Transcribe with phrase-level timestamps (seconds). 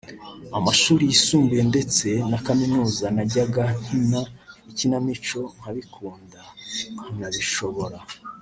[0.57, 4.21] amashuri yisumbuye ndetse na kaminuza najyaga nkina
[4.71, 6.39] ikinamico nkabikunda
[6.99, 7.97] nkanabishobora